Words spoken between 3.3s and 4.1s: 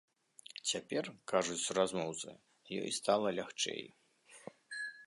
лягчэй.